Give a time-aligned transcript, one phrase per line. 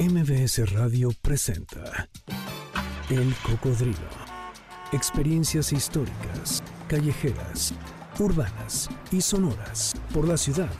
[0.00, 2.08] MBS Radio presenta
[3.10, 3.98] El Cocodrilo.
[4.92, 7.74] Experiencias históricas, callejeras,
[8.18, 10.72] urbanas y sonoras por la ciudad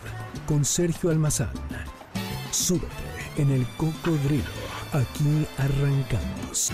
[0.47, 1.53] con Sergio Almazán.
[2.51, 2.87] Súbete
[3.37, 4.43] en El Cocodrilo.
[4.95, 6.73] Aquí arrancamos.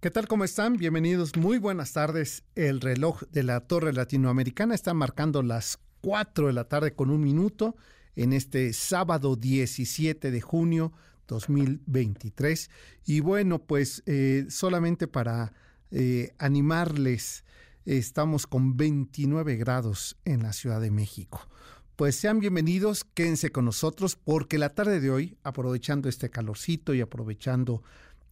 [0.00, 0.26] ¿Qué tal?
[0.26, 0.78] ¿Cómo están?
[0.78, 1.36] Bienvenidos.
[1.36, 2.44] Muy buenas tardes.
[2.54, 7.20] El reloj de la Torre Latinoamericana está marcando las 4 de la tarde con un
[7.20, 7.76] minuto
[8.16, 10.92] en este sábado 17 de junio
[11.28, 12.70] 2023.
[13.06, 15.52] Y bueno, pues eh, solamente para
[15.90, 17.44] eh, animarles,
[17.84, 21.48] estamos con 29 grados en la Ciudad de México.
[21.96, 27.00] Pues sean bienvenidos, quédense con nosotros porque la tarde de hoy, aprovechando este calorcito y
[27.00, 27.82] aprovechando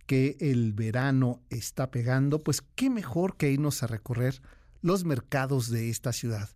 [0.07, 4.41] que el verano está pegando, pues qué mejor que irnos a recorrer
[4.83, 6.49] los mercados de esta ciudad.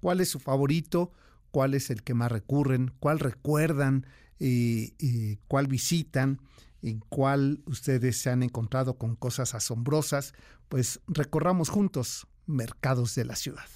[0.00, 1.12] ¿Cuál es su favorito?
[1.52, 4.06] Cuál es el que más recurren, cuál recuerdan,
[4.44, 6.40] y cuál visitan,
[6.82, 10.34] en cuál ustedes se han encontrado con cosas asombrosas,
[10.68, 13.66] pues recorramos juntos mercados de la ciudad.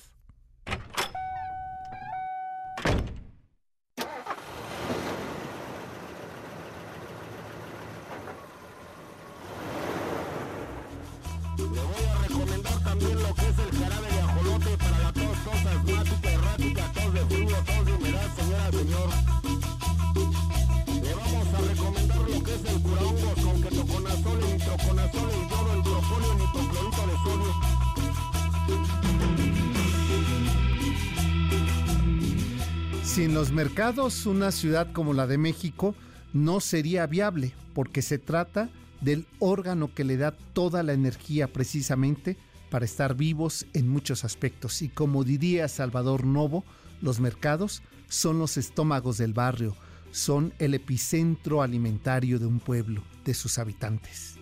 [33.17, 35.95] Sin los mercados, una ciudad como la de México
[36.35, 38.69] no sería viable, porque se trata
[39.01, 42.37] del órgano que le da toda la energía precisamente
[42.69, 44.83] para estar vivos en muchos aspectos.
[44.83, 46.63] Y como diría Salvador Novo,
[47.01, 49.75] los mercados son los estómagos del barrio,
[50.11, 54.35] son el epicentro alimentario de un pueblo, de sus habitantes.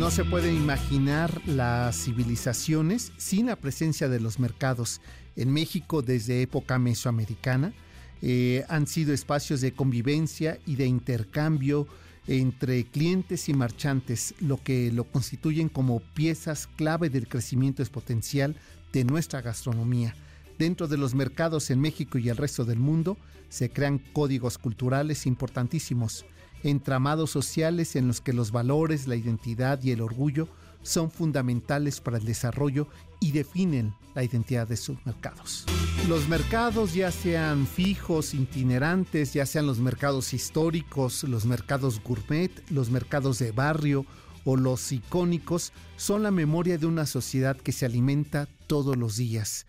[0.00, 5.02] No se puede imaginar las civilizaciones sin la presencia de los mercados.
[5.36, 7.74] En México, desde época mesoamericana,
[8.22, 11.86] eh, han sido espacios de convivencia y de intercambio
[12.26, 18.56] entre clientes y marchantes, lo que lo constituyen como piezas clave del crecimiento exponencial
[18.94, 20.14] de nuestra gastronomía.
[20.60, 23.16] Dentro de los mercados en México y el resto del mundo
[23.48, 26.26] se crean códigos culturales importantísimos
[26.62, 30.48] entramados sociales en los que los valores, la identidad y el orgullo
[30.82, 32.88] son fundamentales para el desarrollo
[33.20, 35.64] y definen la identidad de sus mercados.
[36.10, 42.90] Los mercados, ya sean fijos, itinerantes, ya sean los mercados históricos, los mercados gourmet, los
[42.90, 44.04] mercados de barrio
[44.44, 49.64] o los icónicos, son la memoria de una sociedad que se alimenta todos los días.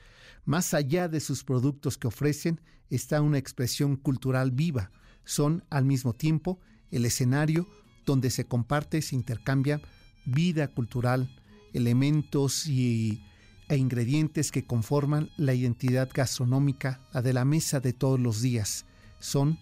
[0.45, 4.91] Más allá de sus productos que ofrecen, está una expresión cultural viva.
[5.23, 6.59] Son, al mismo tiempo,
[6.89, 7.67] el escenario
[8.05, 9.81] donde se comparte, se intercambia
[10.25, 11.29] vida cultural,
[11.73, 13.23] elementos y,
[13.69, 18.85] e ingredientes que conforman la identidad gastronómica, la de la mesa de todos los días.
[19.19, 19.57] Son,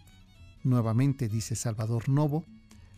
[0.64, 2.46] nuevamente dice Salvador Novo,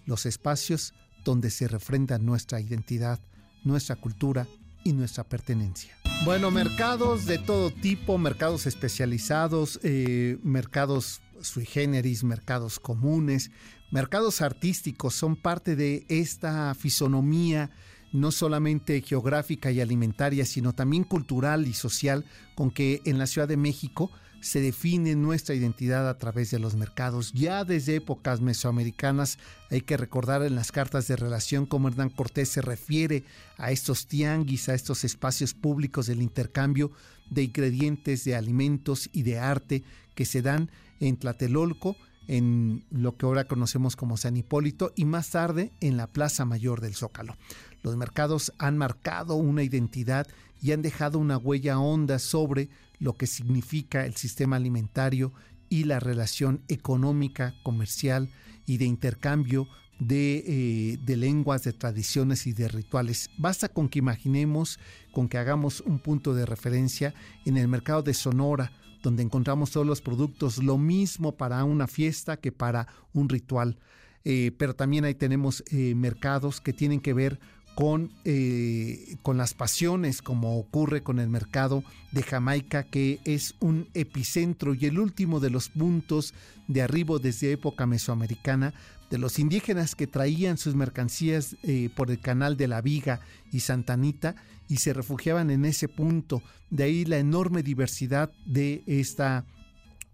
[0.05, 0.93] los espacios
[1.23, 3.19] donde se refrenda nuestra identidad,
[3.63, 4.47] nuestra cultura
[4.83, 6.00] y nuestra pertenencia.
[6.23, 13.49] Bueno, mercados de todo tipo, mercados especializados, eh, mercados sui generis, mercados comunes,
[13.89, 17.71] mercados artísticos son parte de esta fisonomía
[18.13, 23.47] no solamente geográfica y alimentaria, sino también cultural y social con que en la Ciudad
[23.47, 27.31] de México se define nuestra identidad a través de los mercados.
[27.33, 29.37] Ya desde épocas mesoamericanas
[29.69, 33.23] hay que recordar en las cartas de relación cómo Hernán Cortés se refiere
[33.57, 36.91] a estos tianguis, a estos espacios públicos del intercambio
[37.29, 39.83] de ingredientes, de alimentos y de arte
[40.15, 40.69] que se dan
[40.99, 41.95] en Tlatelolco,
[42.27, 46.81] en lo que ahora conocemos como San Hipólito y más tarde en la Plaza Mayor
[46.81, 47.35] del Zócalo.
[47.83, 50.27] Los mercados han marcado una identidad
[50.61, 52.69] y han dejado una huella honda sobre
[52.99, 55.33] lo que significa el sistema alimentario
[55.69, 58.29] y la relación económica, comercial
[58.65, 59.67] y de intercambio
[59.99, 63.29] de, eh, de, lenguas, de tradiciones y de rituales.
[63.37, 64.79] Basta con que imaginemos,
[65.11, 67.13] con que hagamos un punto de referencia
[67.45, 68.71] en el mercado de Sonora,
[69.01, 73.77] donde encontramos todos los productos, lo mismo para una fiesta que para un ritual.
[74.23, 77.39] Eh, pero también ahí tenemos eh, mercados que tienen que ver
[77.75, 83.87] con, eh, con las pasiones, como ocurre con el mercado de Jamaica, que es un
[83.93, 86.33] epicentro y el último de los puntos
[86.67, 88.73] de arribo desde época mesoamericana
[89.09, 93.19] de los indígenas que traían sus mercancías eh, por el canal de la Viga
[93.51, 94.35] y Santanita
[94.69, 96.41] y se refugiaban en ese punto.
[96.69, 99.45] De ahí la enorme diversidad de esta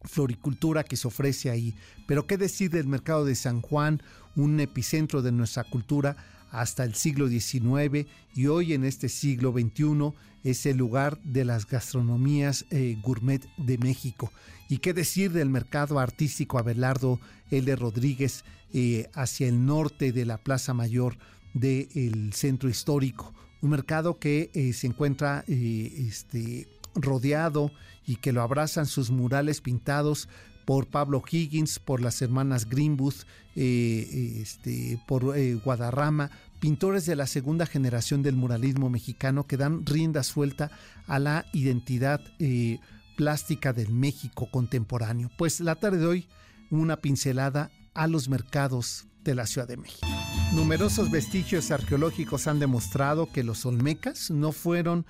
[0.03, 1.75] floricultura que se ofrece ahí.
[2.07, 4.01] Pero qué decir del mercado de San Juan,
[4.35, 6.17] un epicentro de nuestra cultura
[6.51, 10.13] hasta el siglo XIX y hoy en este siglo XXI
[10.43, 14.31] es el lugar de las gastronomías eh, gourmet de México.
[14.69, 17.19] Y qué decir del mercado artístico Abelardo
[17.51, 17.75] L.
[17.75, 21.17] Rodríguez eh, hacia el norte de la Plaza Mayor
[21.53, 23.33] del centro histórico.
[23.61, 27.71] Un mercado que eh, se encuentra este, rodeado
[28.05, 30.29] y que lo abrazan sus murales pintados
[30.67, 33.13] por Pablo Higgins, por las hermanas Greenwood,
[33.55, 35.33] este, por
[35.63, 36.29] Guadarrama,
[36.59, 40.69] pintores de la segunda generación del muralismo mexicano que dan rienda suelta
[41.07, 42.79] a la identidad eh,
[43.15, 45.31] plástica del México contemporáneo.
[45.37, 46.27] Pues la tarde de hoy,
[46.69, 50.05] una pincelada a los mercados de la Ciudad de México.
[50.53, 55.05] Numerosos vestigios arqueológicos han demostrado que los olmecas no fueron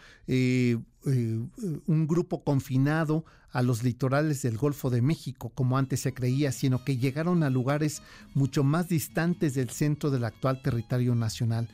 [1.08, 1.40] eh,
[1.88, 6.84] un grupo confinado a los litorales del Golfo de México, como antes se creía, sino
[6.84, 8.02] que llegaron a lugares
[8.34, 11.70] mucho más distantes del centro del actual territorio nacional.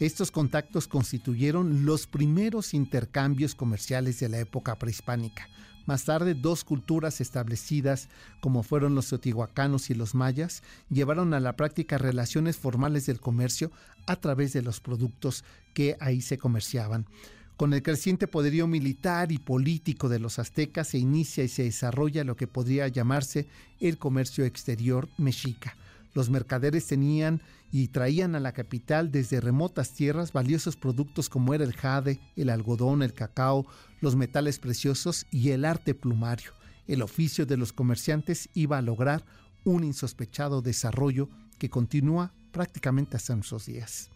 [0.00, 5.48] Estos contactos constituyeron los primeros intercambios comerciales de la época prehispánica.
[5.86, 8.08] Más tarde, dos culturas establecidas,
[8.40, 13.70] como fueron los teotihuacanos y los mayas, llevaron a la práctica relaciones formales del comercio
[14.06, 15.44] a través de los productos
[15.74, 17.06] que ahí se comerciaban.
[17.56, 22.24] Con el creciente poderío militar y político de los aztecas se inicia y se desarrolla
[22.24, 23.46] lo que podría llamarse
[23.78, 25.76] el comercio exterior mexica.
[26.14, 31.64] Los mercaderes tenían y traían a la capital desde remotas tierras valiosos productos como era
[31.64, 33.66] el jade, el algodón, el cacao,
[34.00, 36.52] los metales preciosos y el arte plumario.
[36.88, 39.24] El oficio de los comerciantes iba a lograr
[39.64, 41.28] un insospechado desarrollo
[41.58, 44.10] que continúa prácticamente hasta nuestros días.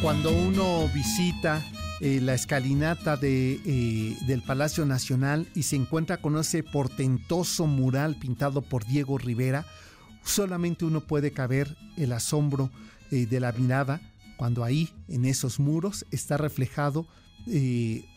[0.00, 1.60] Cuando uno visita
[2.00, 8.14] eh, la escalinata de, eh, del Palacio Nacional y se encuentra con ese portentoso mural
[8.14, 9.66] pintado por Diego Rivera,
[10.22, 12.70] solamente uno puede caber el asombro
[13.10, 14.00] eh, de la mirada
[14.36, 17.06] cuando ahí, en esos muros, está reflejado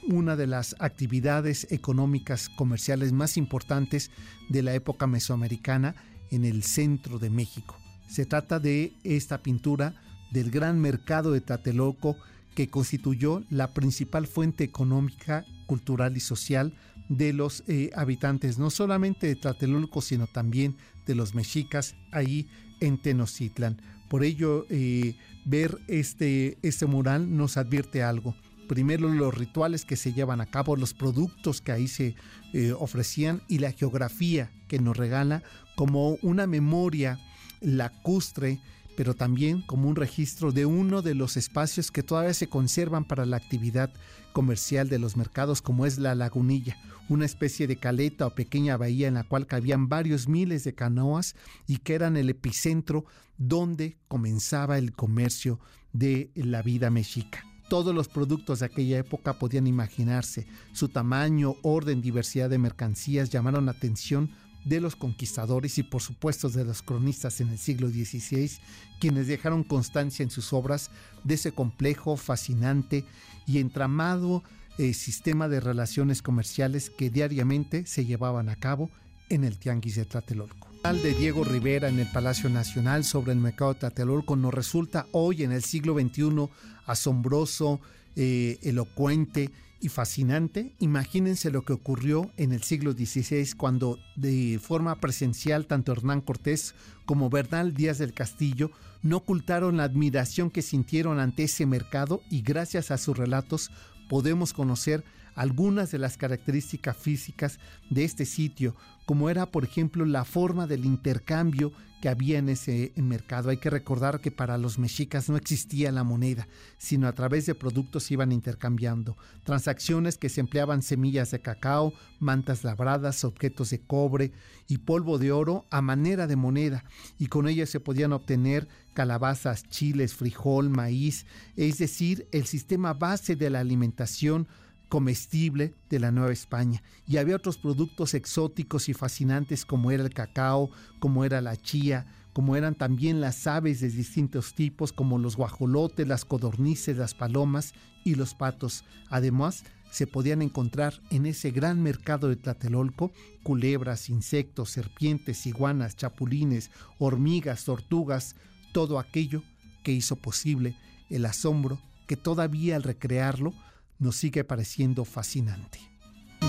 [0.10, 4.12] una de las actividades económicas comerciales más importantes
[4.50, 5.95] de la época mesoamericana
[6.31, 7.78] en el centro de México.
[8.10, 9.95] Se trata de esta pintura
[10.31, 12.18] del gran mercado de Tlatelolco
[12.56, 16.74] que constituyó la principal fuente económica, cultural y social
[17.10, 20.75] de los eh, habitantes, no solamente de Tlatelolco, sino también
[21.06, 22.48] de los mexicas ahí
[22.80, 23.81] en Tenochtitlan.
[24.10, 28.36] Por ello, eh, ver este, este mural nos advierte algo.
[28.68, 32.16] Primero, los rituales que se llevan a cabo, los productos que ahí se
[32.54, 35.44] eh, ofrecían y la geografía que nos regala
[35.75, 37.19] como una memoria
[37.60, 38.62] lacustre
[38.95, 43.25] pero también como un registro de uno de los espacios que todavía se conservan para
[43.25, 43.91] la actividad
[44.33, 46.77] comercial de los mercados, como es la lagunilla,
[47.09, 51.35] una especie de caleta o pequeña bahía en la cual cabían varios miles de canoas
[51.67, 53.05] y que eran el epicentro
[53.38, 55.59] donde comenzaba el comercio
[55.94, 60.45] de la vida mexica todos los productos de aquella época podían imaginarse.
[60.73, 64.29] Su tamaño, orden, diversidad de mercancías llamaron la atención
[64.65, 68.51] de los conquistadores y por supuesto de los cronistas en el siglo XVI,
[68.99, 70.91] quienes dejaron constancia en sus obras
[71.23, 73.06] de ese complejo, fascinante
[73.47, 74.44] y entramado
[74.77, 78.89] eh, sistema de relaciones comerciales que diariamente se llevaban a cabo
[79.30, 80.69] en el Tianguis de Tlatelolco.
[80.83, 85.07] El de Diego Rivera en el Palacio Nacional sobre el mercado de Tlatelolco nos resulta
[85.11, 86.49] hoy en el siglo XXI
[86.85, 87.80] asombroso,
[88.15, 89.51] eh, elocuente
[89.81, 90.76] y fascinante.
[90.80, 96.76] Imagínense lo que ocurrió en el siglo XVI cuando de forma presencial tanto Hernán Cortés
[97.06, 98.71] como Bernal Díaz del Castillo
[99.02, 103.71] no ocultaron la admiración que sintieron ante ese mercado y gracias a sus relatos
[104.07, 105.04] podemos conocer
[105.35, 107.59] algunas de las características físicas
[107.90, 108.76] de este sitio,
[109.11, 113.49] como era por ejemplo la forma del intercambio que había en ese mercado.
[113.49, 117.53] Hay que recordar que para los mexicas no existía la moneda, sino a través de
[117.53, 119.18] productos iban intercambiando.
[119.44, 121.91] Transacciones que se empleaban semillas de cacao,
[122.21, 124.31] mantas labradas, objetos de cobre
[124.69, 126.85] y polvo de oro a manera de moneda,
[127.19, 131.25] y con ellas se podían obtener calabazas, chiles, frijol, maíz,
[131.57, 134.47] es decir, el sistema base de la alimentación
[134.92, 136.83] comestible de la Nueva España.
[137.07, 140.69] Y había otros productos exóticos y fascinantes como era el cacao,
[141.00, 146.06] como era la chía, como eran también las aves de distintos tipos, como los guajolotes,
[146.06, 148.83] las codornices, las palomas y los patos.
[149.10, 156.69] Además, se podían encontrar en ese gran mercado de Tlatelolco culebras, insectos, serpientes, iguanas, chapulines,
[157.00, 158.36] hormigas, tortugas,
[158.74, 159.42] todo aquello
[159.83, 160.76] que hizo posible
[161.10, 163.54] el asombro que todavía al recrearlo
[164.01, 165.79] nos sigue pareciendo fascinante.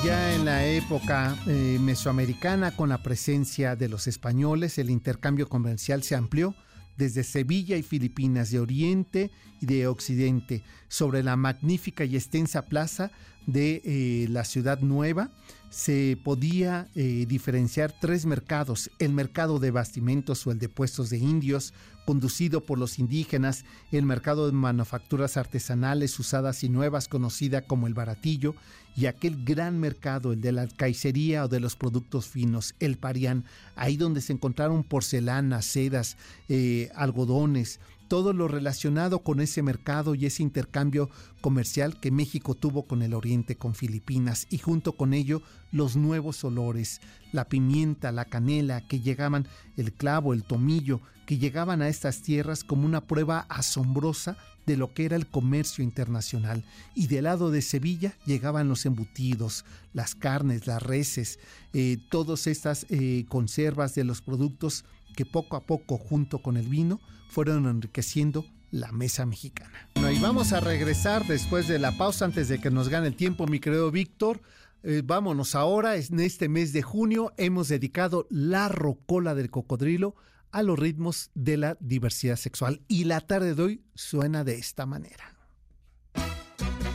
[0.05, 6.03] Ya en la época eh, mesoamericana, con la presencia de los españoles, el intercambio comercial
[6.03, 6.55] se amplió
[6.97, 9.31] desde Sevilla y Filipinas de Oriente
[9.61, 13.11] y de Occidente, sobre la magnífica y extensa plaza
[13.47, 15.31] de eh, la ciudad nueva,
[15.71, 21.17] se podía eh, diferenciar tres mercados, el mercado de bastimentos o el de puestos de
[21.17, 21.73] indios,
[22.05, 27.95] conducido por los indígenas, el mercado de manufacturas artesanales usadas y nuevas, conocida como el
[27.95, 28.55] baratillo,
[28.97, 33.45] y aquel gran mercado, el de la caicería o de los productos finos, el parián,
[33.77, 36.17] ahí donde se encontraron porcelanas, sedas,
[36.49, 41.09] eh, algodones, todo lo relacionado con ese mercado y ese intercambio
[41.41, 46.45] comercial que México tuvo con el Oriente, con Filipinas, y junto con ello los nuevos
[46.45, 47.01] olores,
[47.33, 52.65] la pimienta, la canela, que llegaban, el clavo, el tomillo, que llegaban a estas tierras
[52.65, 56.65] como una prueba asombrosa de lo que era el comercio internacional.
[56.95, 61.39] Y del lado de Sevilla llegaban los embutidos, las carnes, las reses,
[61.73, 64.85] eh, todas estas eh, conservas de los productos
[65.17, 69.89] que poco a poco, junto con el vino, fueron enriqueciendo la mesa mexicana.
[69.95, 73.17] Bueno, y vamos a regresar después de la pausa, antes de que nos gane el
[73.17, 74.41] tiempo, mi querido Víctor.
[74.83, 80.17] Eh, vámonos ahora, en este mes de junio hemos dedicado la rocola del cocodrilo
[80.53, 84.87] a los ritmos de la diversidad sexual y la tarde de hoy suena de esta
[84.87, 85.35] manera.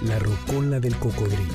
[0.04, 1.54] La rocola del cocodrilo.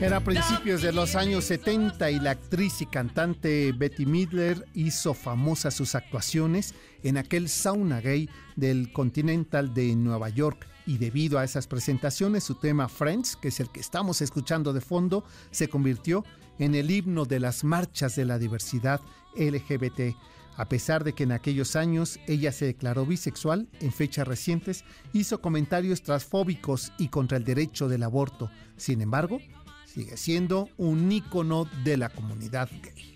[0.00, 5.12] Era a principios de los años 70 y la actriz y cantante Betty Midler hizo
[5.14, 11.44] famosas sus actuaciones en aquel sauna gay del Continental de Nueva York y debido a
[11.44, 16.24] esas presentaciones su tema Friends, que es el que estamos escuchando de fondo, se convirtió
[16.58, 19.00] en el himno de las marchas de la diversidad
[19.36, 20.16] LGBT.
[20.58, 25.40] A pesar de que en aquellos años ella se declaró bisexual, en fechas recientes hizo
[25.40, 28.50] comentarios transfóbicos y contra el derecho del aborto.
[28.76, 29.40] Sin embargo,
[29.86, 33.14] sigue siendo un ícono de la comunidad gay.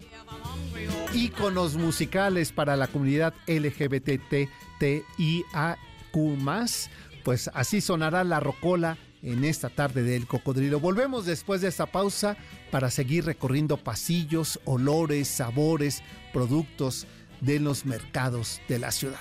[1.14, 4.48] Íconos musicales para la comunidad LGBTTIAQ+,
[7.24, 10.78] pues así sonará la rocola en esta tarde del cocodrilo.
[10.78, 12.36] Volvemos después de esta pausa
[12.70, 17.06] para seguir recorriendo pasillos, olores, sabores, productos
[17.42, 19.18] de los mercados de la ciudad.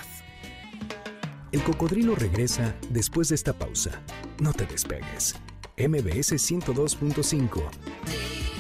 [1.51, 4.01] El cocodrilo regresa después de esta pausa.
[4.39, 5.35] No te despegues.
[5.77, 7.61] MBS 102.5.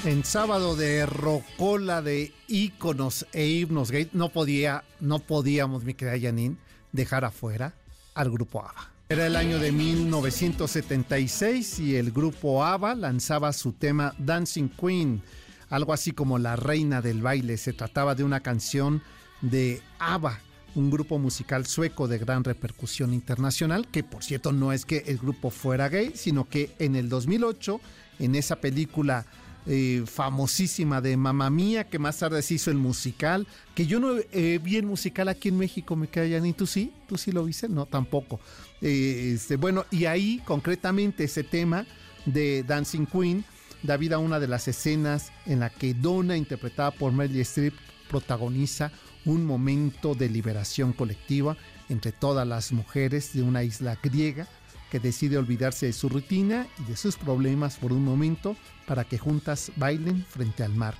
[0.03, 6.19] En sábado de rocola de íconos e himnos gay, no podía, no podíamos, mi querida
[6.19, 6.57] Janine,
[6.91, 7.75] dejar afuera
[8.15, 8.89] al grupo ABBA.
[9.09, 15.21] Era el año de 1976 y el grupo ABBA lanzaba su tema Dancing Queen,
[15.69, 17.57] algo así como la reina del baile.
[17.57, 19.03] Se trataba de una canción
[19.41, 20.39] de ABBA,
[20.75, 25.17] un grupo musical sueco de gran repercusión internacional, que por cierto no es que el
[25.17, 27.81] grupo fuera gay, sino que en el 2008,
[28.19, 29.25] en esa película
[29.67, 33.45] eh, famosísima de Mamma Mía, que más tarde se hizo el musical,
[33.75, 36.93] que yo no eh, vi el musical aquí en México, me queda ni tú sí,
[37.07, 38.39] tú sí lo viste, no, tampoco.
[38.81, 41.85] Eh, este, bueno, y ahí concretamente ese tema
[42.25, 43.45] de Dancing Queen
[43.83, 47.73] da vida a una de las escenas en la que Donna, interpretada por Meryl Streep,
[48.09, 48.91] protagoniza
[49.25, 51.57] un momento de liberación colectiva
[51.89, 54.47] entre todas las mujeres de una isla griega
[54.89, 59.17] que decide olvidarse de su rutina y de sus problemas por un momento para que
[59.17, 60.95] juntas bailen frente al mar.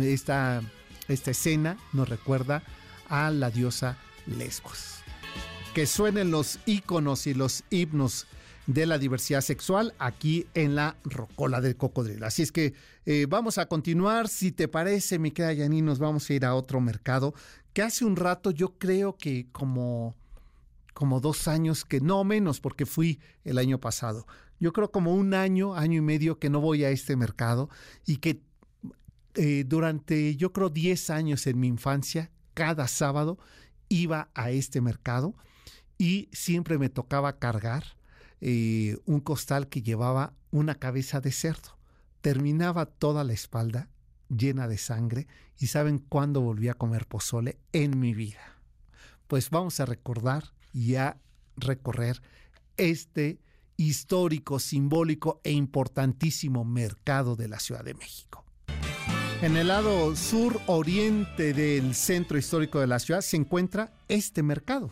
[0.00, 0.62] Esta,
[1.08, 2.62] esta escena nos recuerda
[3.08, 5.00] a la diosa Lesbos.
[5.74, 8.26] Que suenen los íconos y los himnos
[8.68, 12.26] de la diversidad sexual aquí en la Rocola del Cocodrilo.
[12.26, 12.74] Así es que
[13.06, 14.28] eh, vamos a continuar.
[14.28, 17.34] Si te parece, mi querida Yaní, nos vamos a ir a otro mercado
[17.72, 20.14] que hace un rato yo creo que como,
[20.92, 24.26] como dos años, que no menos porque fui el año pasado.
[24.60, 27.70] Yo creo como un año, año y medio que no voy a este mercado
[28.04, 28.42] y que
[29.34, 33.38] eh, durante yo creo 10 años en mi infancia, cada sábado
[33.88, 35.34] iba a este mercado
[35.96, 37.97] y siempre me tocaba cargar
[38.40, 41.78] eh, un costal que llevaba una cabeza de cerdo.
[42.20, 43.88] Terminaba toda la espalda
[44.28, 45.26] llena de sangre
[45.58, 48.60] y saben cuándo volví a comer pozole en mi vida.
[49.26, 51.18] Pues vamos a recordar y a
[51.56, 52.22] recorrer
[52.76, 53.40] este
[53.76, 58.44] histórico, simbólico e importantísimo mercado de la Ciudad de México.
[59.40, 64.90] En el lado sur oriente del centro histórico de la ciudad se encuentra este mercado.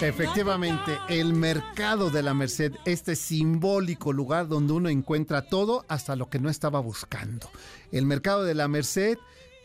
[0.00, 6.28] Efectivamente, el mercado de la Merced, este simbólico lugar donde uno encuentra todo hasta lo
[6.28, 7.48] que no estaba buscando.
[7.92, 9.16] El mercado de la Merced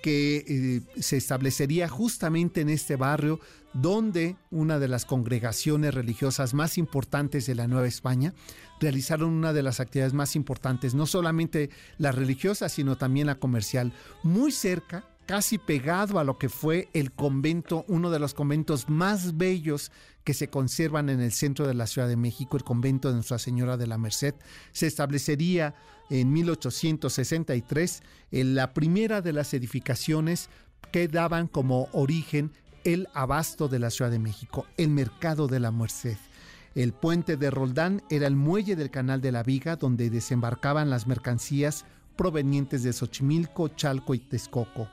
[0.02, 3.40] que eh, se establecería justamente en este barrio
[3.74, 8.34] donde una de las congregaciones religiosas más importantes de la Nueva España
[8.80, 13.94] realizaron una de las actividades más importantes, no solamente la religiosa, sino también la comercial,
[14.24, 19.38] muy cerca casi pegado a lo que fue el convento, uno de los conventos más
[19.38, 19.90] bellos
[20.26, 23.40] que se conservan en el centro de la Ciudad de México, el convento de Nuestra
[23.40, 24.36] Señora de la Merced,
[24.74, 25.74] se establecería
[26.10, 30.50] en 1863 en la primera de las edificaciones
[30.92, 32.52] que daban como origen
[32.84, 36.18] el abasto de la Ciudad de México, el mercado de la Merced.
[36.76, 41.08] El puente de Roldán era el muelle del canal de la Viga donde desembarcaban las
[41.08, 41.86] mercancías
[42.18, 44.90] provenientes de Xochimilco, Chalco y Texcoco.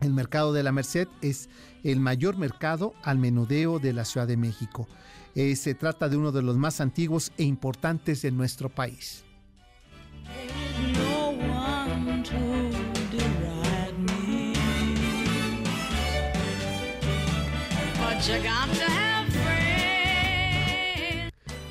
[0.00, 1.50] El mercado de la Merced es
[1.84, 4.88] el mayor mercado al menudeo de la Ciudad de México.
[5.34, 9.24] Eh, se trata de uno de los más antiguos e importantes de nuestro país.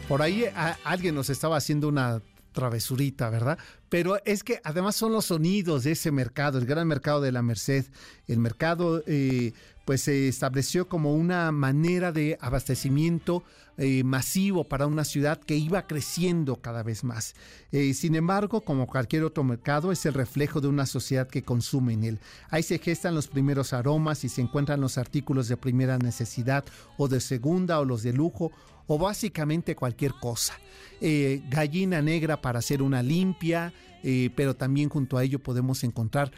[0.07, 0.45] Por ahí
[0.83, 2.21] alguien nos estaba haciendo una
[2.59, 3.57] travesurita, ¿verdad?
[3.87, 7.41] Pero es que además son los sonidos de ese mercado, el gran mercado de la
[7.41, 7.85] Merced.
[8.27, 9.53] El mercado eh,
[9.89, 13.43] pues se estableció como una manera de abastecimiento
[13.75, 17.33] eh, masivo para una ciudad que iba creciendo cada vez más.
[17.71, 21.93] Eh, sin embargo, como cualquier otro mercado, es el reflejo de una sociedad que consume
[21.93, 22.19] en él.
[22.51, 26.63] Ahí se gestan los primeros aromas y se encuentran los artículos de primera necesidad
[26.99, 28.51] o de segunda o los de lujo
[28.85, 30.53] o básicamente cualquier cosa.
[31.01, 33.73] Eh, gallina negra para hacer una limpia,
[34.03, 36.31] eh, pero también junto a ello podemos encontrar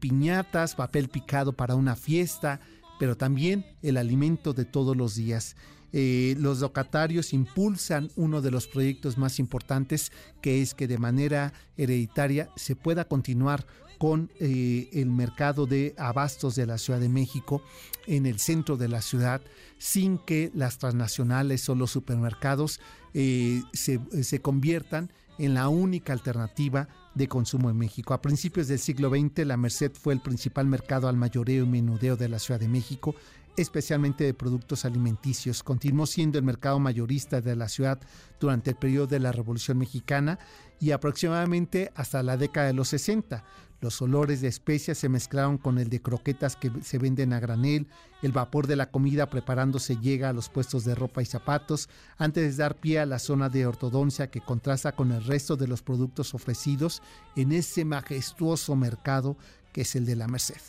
[0.00, 2.60] piñatas, papel picado para una fiesta,
[3.00, 5.56] pero también el alimento de todos los días.
[5.94, 11.54] Eh, los locatarios impulsan uno de los proyectos más importantes, que es que de manera
[11.78, 13.66] hereditaria se pueda continuar
[13.98, 17.62] con eh, el mercado de abastos de la Ciudad de México
[18.06, 19.40] en el centro de la ciudad,
[19.78, 22.80] sin que las transnacionales o los supermercados
[23.14, 25.10] eh, se, se conviertan
[25.40, 28.12] en la única alternativa de consumo en México.
[28.12, 32.16] A principios del siglo XX, la Merced fue el principal mercado al mayoreo y menudeo
[32.16, 33.14] de la Ciudad de México,
[33.56, 35.62] especialmente de productos alimenticios.
[35.62, 37.98] Continuó siendo el mercado mayorista de la ciudad
[38.38, 40.38] durante el periodo de la Revolución Mexicana
[40.78, 43.42] y aproximadamente hasta la década de los 60.
[43.80, 47.86] Los olores de especias se mezclaron con el de croquetas que se venden a granel,
[48.20, 51.88] el vapor de la comida preparándose llega a los puestos de ropa y zapatos,
[52.18, 55.66] antes de dar pie a la zona de ortodoncia que contrasta con el resto de
[55.66, 57.02] los productos ofrecidos
[57.36, 59.36] en ese majestuoso mercado
[59.72, 60.60] que es el de la Merced.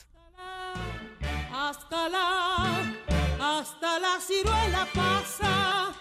[1.54, 2.96] Hasta la,
[3.40, 5.94] hasta la ciruela pasa.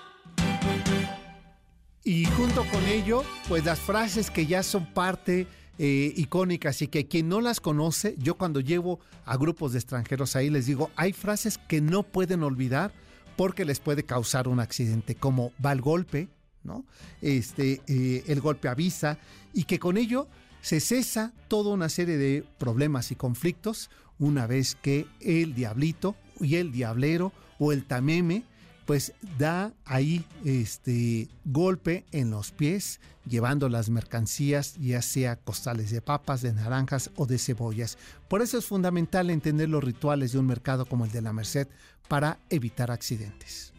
[2.04, 5.46] Y junto con ello, pues las frases que ya son parte
[5.82, 10.36] eh, icónicas y que quien no las conoce, yo cuando llevo a grupos de extranjeros
[10.36, 12.92] ahí les digo, hay frases que no pueden olvidar
[13.34, 16.28] porque les puede causar un accidente, como va el golpe,
[16.64, 16.84] ¿no?
[17.22, 19.16] Este, eh, el golpe avisa,
[19.54, 20.28] y que con ello
[20.60, 23.88] se cesa toda una serie de problemas y conflictos
[24.18, 28.44] una vez que el diablito y el diablero o el tameme
[28.90, 36.02] pues da ahí este golpe en los pies llevando las mercancías ya sea costales de
[36.02, 37.98] papas, de naranjas o de cebollas.
[38.26, 41.68] Por eso es fundamental entender los rituales de un mercado como el de la Merced
[42.08, 43.72] para evitar accidentes.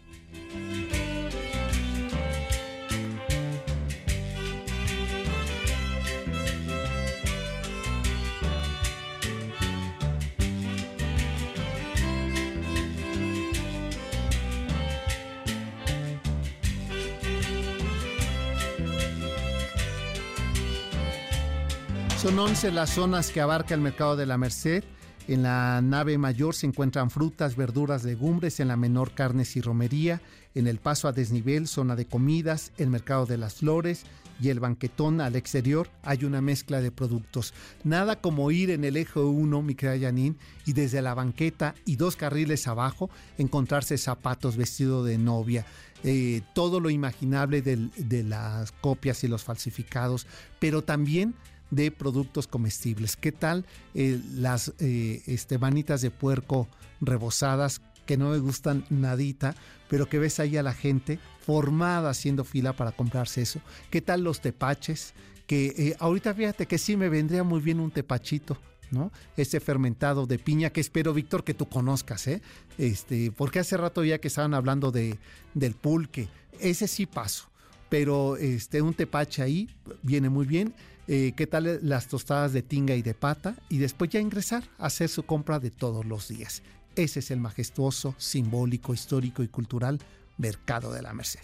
[22.22, 24.84] Son 11 las zonas que abarca el mercado de la Merced.
[25.28, 30.22] En la nave mayor se encuentran frutas, verduras, legumbres, en la menor carnes y romería,
[30.54, 34.04] en el paso a desnivel, zona de comidas, el mercado de las flores
[34.40, 37.56] y el banquetón al exterior hay una mezcla de productos.
[37.84, 40.36] Nada como ir en el eje 1, mi querida Janine,
[40.68, 45.66] y desde la banqueta y dos carriles abajo encontrarse zapatos vestido de novia.
[46.04, 50.28] Eh, todo lo imaginable de las copias y los falsificados,
[50.60, 51.34] pero también
[51.72, 53.16] de productos comestibles.
[53.16, 56.68] ¿Qué tal eh, las eh, este, de puerco
[57.00, 59.56] rebozadas que no me gustan nadita,
[59.90, 63.62] pero que ves ahí a la gente formada haciendo fila para comprarse eso.
[63.90, 65.14] ¿Qué tal los tepaches?
[65.48, 68.58] Que eh, ahorita fíjate que sí me vendría muy bien un tepachito.
[68.92, 69.14] ¿no?
[69.38, 72.42] Ese fermentado de piña que espero, Víctor, que tú conozcas, ¿eh?
[72.78, 75.18] Este, porque hace rato ya que estaban hablando de,
[75.54, 76.28] del pulque,
[76.60, 77.50] ese sí paso,
[77.88, 79.70] pero este, un tepache ahí
[80.02, 80.74] viene muy bien.
[81.08, 83.56] Eh, ¿Qué tal las tostadas de tinga y de pata?
[83.70, 86.64] Y después ya ingresar a hacer su compra de todos los días.
[86.96, 90.00] Ese es el majestuoso, simbólico, histórico y cultural
[90.38, 91.40] Mercado de la Merced.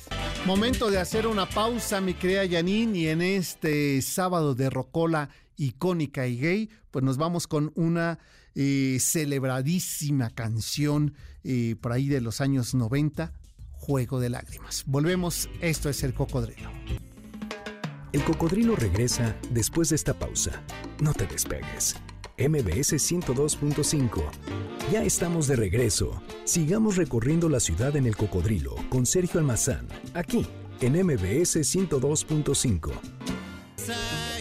[0.45, 6.27] Momento de hacer una pausa, mi querida Janine, y en este sábado de Rocola icónica
[6.27, 8.19] y gay, pues nos vamos con una
[8.55, 13.33] eh, celebradísima canción eh, por ahí de los años 90,
[13.71, 14.83] Juego de Lágrimas.
[14.85, 16.71] Volvemos, esto es El Cocodrilo.
[18.17, 20.63] El Cocodrilo regresa después de esta pausa.
[20.99, 21.95] No te despegues.
[22.39, 24.23] MBS 102.5.
[24.91, 26.19] Ya estamos de regreso.
[26.43, 30.47] Sigamos recorriendo la ciudad en el cocodrilo con Sergio Almazán, aquí
[30.81, 32.91] en MBS 102.5.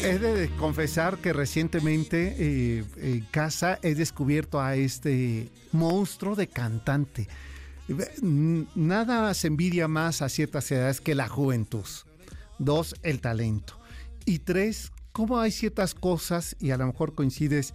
[0.03, 7.29] He de confesar que recientemente eh, en casa he descubierto a este monstruo de cantante.
[8.23, 11.85] Nada se envidia más a ciertas edades que la juventud.
[12.59, 13.79] Dos, el talento.
[14.25, 17.73] Y tres, cómo hay ciertas cosas, y a lo mejor coincides,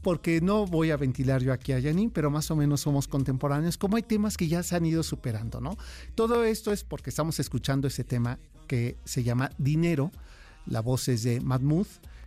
[0.00, 3.76] porque no voy a ventilar yo aquí a Janine, pero más o menos somos contemporáneos,
[3.76, 5.76] cómo hay temas que ya se han ido superando, ¿no?
[6.14, 10.12] Todo esto es porque estamos escuchando ese tema que se llama Dinero,
[10.64, 11.86] la voz es de Mahmoud,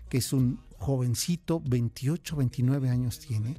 [0.09, 3.57] que es un jovencito, 28, 29 años tiene,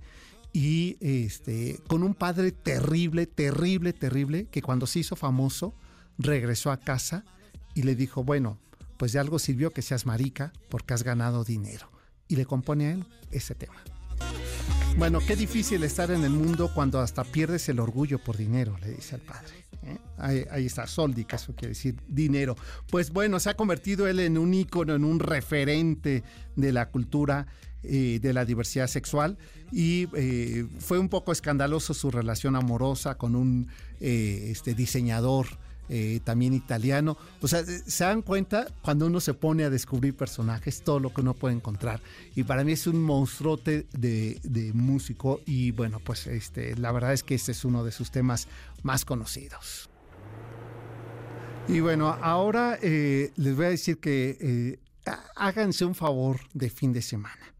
[0.53, 5.75] y este, con un padre terrible, terrible, terrible, que cuando se hizo famoso,
[6.17, 7.25] regresó a casa
[7.81, 8.59] y le dijo, bueno,
[8.99, 11.91] pues de algo sirvió que seas marica porque has ganado dinero.
[12.29, 13.83] Y le compone a él ese tema.
[14.99, 18.91] Bueno, qué difícil estar en el mundo cuando hasta pierdes el orgullo por dinero, le
[18.91, 19.65] dice al padre.
[19.85, 19.97] ¿eh?
[20.19, 22.55] Ahí, está, Soldi, eso quiere decir dinero.
[22.91, 26.23] Pues bueno, se ha convertido él en un ícono, en un referente
[26.57, 27.47] de la cultura
[27.83, 29.39] eh, de la diversidad sexual
[29.73, 33.69] y eh, fue un poco escandaloso su relación amorosa con un
[34.01, 35.47] este, diseñador
[35.93, 37.17] eh, también italiano.
[37.41, 41.21] O sea, se dan cuenta cuando uno se pone a descubrir personajes, todo lo que
[41.21, 42.01] uno puede encontrar.
[42.37, 47.25] Y para mí es un monstruote de, músico y bueno, pues este, la verdad es
[47.25, 48.47] que este es uno de sus temas
[48.85, 49.91] más conocidos.
[51.67, 54.79] Y bueno, ahora eh, les voy a decir que eh,
[55.35, 57.53] háganse un favor de fin de semana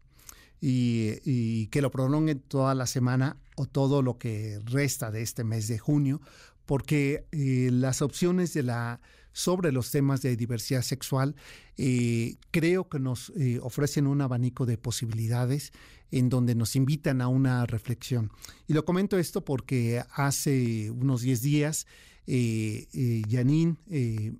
[0.61, 5.43] y, y, que lo prolonguen toda la semana o todo lo que resta de este
[5.43, 6.21] mes de junio,
[6.71, 8.57] porque eh, las opciones
[9.33, 11.35] sobre los temas de diversidad sexual
[11.75, 15.73] eh, creo que nos eh, ofrecen un abanico de posibilidades
[16.11, 18.31] en donde nos invitan a una reflexión.
[18.67, 21.87] Y lo comento esto porque hace unos 10 días
[22.25, 23.75] Janine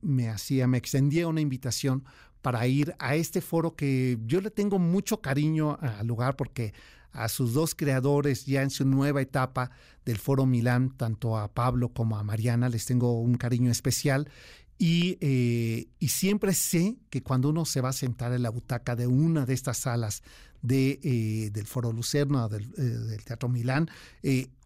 [0.02, 2.06] me hacía, me extendía una invitación
[2.42, 6.74] para ir a este foro que yo le tengo mucho cariño al lugar porque
[7.14, 9.72] a sus dos creadores ya en su nueva etapa
[10.06, 14.30] del Foro Milán, tanto a Pablo como a Mariana, les tengo un cariño especial.
[14.78, 18.96] Y, eh, y, siempre sé que cuando uno se va a sentar en la butaca
[18.96, 20.24] de una de estas salas
[20.64, 23.92] de, eh, del Foro Lucerno, del, eh, Teatro Milán,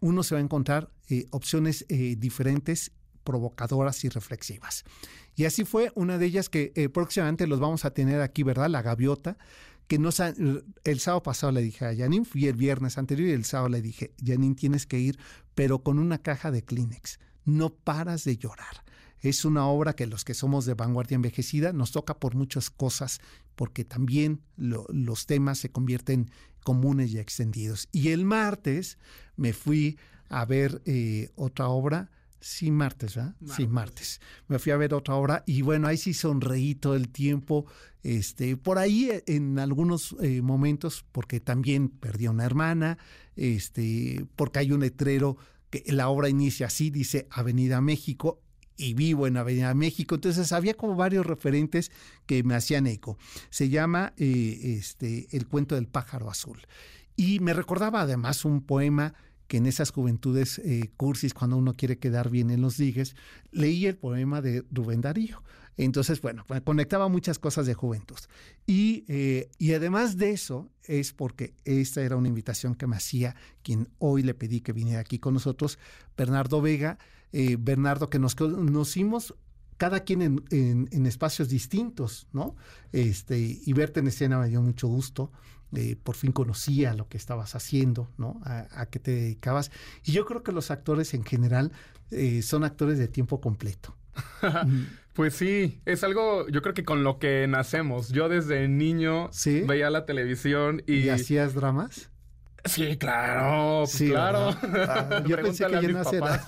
[0.00, 0.90] uno se va a encontrar
[1.32, 2.92] opciones diferentes,
[3.24, 4.84] provocadoras y reflexivas.
[5.34, 8.70] Y así fue una de ellas que próximamente los vamos a tener aquí, ¿verdad?
[8.70, 9.36] La gaviota,
[9.86, 10.10] que no
[10.84, 13.82] el sábado pasado le dije a Janine, fui el viernes anterior y el sábado le
[13.82, 15.18] dije, Janine, tienes que ir,
[15.54, 17.18] pero con una caja de Kleenex.
[17.44, 18.84] No paras de llorar.
[19.20, 23.20] Es una obra que los que somos de vanguardia envejecida nos toca por muchas cosas,
[23.54, 26.30] porque también los temas se convierten
[26.64, 27.88] comunes y extendidos.
[27.92, 28.98] Y el martes
[29.36, 33.34] me fui a ver eh, otra obra Sí, martes, ¿verdad?
[33.56, 34.20] Sí, martes.
[34.48, 37.66] Me fui a ver otra hora y bueno, ahí sí sonreí todo el tiempo.
[38.02, 42.98] Este, por ahí eh, en algunos eh, momentos, porque también perdí a una hermana,
[43.34, 45.36] este, porque hay un letrero
[45.70, 48.40] que la obra inicia así, dice Avenida México,
[48.76, 50.14] y vivo en Avenida México.
[50.14, 51.90] Entonces había como varios referentes
[52.26, 53.18] que me hacían eco.
[53.50, 56.60] Se llama eh, este, El cuento del pájaro azul.
[57.16, 59.14] Y me recordaba además un poema
[59.48, 63.16] que en esas juventudes eh, cursis, cuando uno quiere quedar bien en los digues,
[63.50, 65.42] leí el poema de Rubén Darío.
[65.76, 68.16] Entonces, bueno, conectaba muchas cosas de juventud.
[68.66, 73.36] Y, eh, y además de eso, es porque esta era una invitación que me hacía
[73.62, 75.78] quien hoy le pedí que viniera aquí con nosotros,
[76.16, 76.98] Bernardo Vega.
[77.32, 79.34] Eh, Bernardo, que nos conocimos
[79.76, 82.56] cada quien en, en, espacios distintos, ¿no?
[82.92, 85.30] Este, y verte en escena me dio mucho gusto.
[86.02, 88.40] Por fin conocía lo que estabas haciendo, ¿no?
[88.44, 89.70] A, a, qué te dedicabas.
[90.04, 91.72] Y yo creo que los actores en general
[92.10, 93.96] eh, son actores de tiempo completo.
[95.12, 98.08] pues sí, es algo, yo creo que con lo que nacemos.
[98.10, 99.30] Yo desde niño
[99.66, 101.00] veía la televisión y...
[101.00, 102.10] ¿Y hacías dramas?
[102.66, 104.50] Sí, claro, pues sí, claro.
[104.88, 106.44] Ah, yo pensé que ya no hacía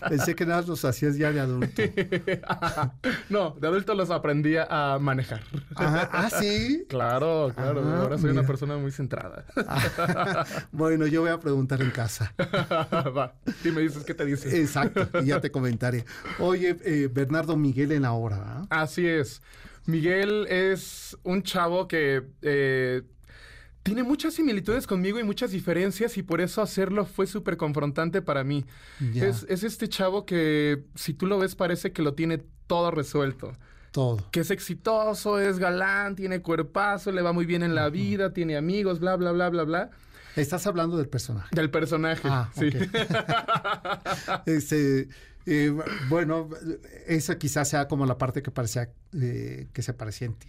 [0.08, 1.82] Pensé que nada los hacías ya de adulto.
[3.28, 5.42] no, de adulto los aprendí a manejar.
[5.76, 6.84] ah, sí.
[6.88, 7.82] Claro, claro.
[7.82, 9.44] Ahora soy una persona muy centrada.
[10.72, 12.32] bueno, yo voy a preguntar en casa.
[12.38, 13.34] Va.
[13.64, 14.60] Y me dices qué te dice.
[14.60, 16.04] Exacto, y ya te comentaré.
[16.38, 18.66] Oye, eh, Bernardo Miguel en la hora.
[18.70, 19.42] Así es.
[19.86, 23.02] Miguel es un chavo que eh,
[23.82, 28.44] tiene muchas similitudes conmigo y muchas diferencias y por eso hacerlo fue súper confrontante para
[28.44, 28.64] mí.
[29.14, 33.52] Es, este chavo que si tú lo ves parece que lo tiene todo resuelto.
[33.90, 34.28] Todo.
[34.30, 38.56] Que es exitoso, es galán, tiene cuerpazo, le va muy bien en la vida, tiene
[38.56, 39.90] amigos, bla, bla, bla, bla, bla.
[40.36, 41.48] Estás hablando del personaje.
[41.56, 42.70] Del personaje, ah, sí.
[44.46, 45.08] este,
[45.46, 45.74] eh,
[46.08, 46.48] bueno,
[47.06, 50.48] esa quizás sea como la parte que parecía eh, que se parecía en ti.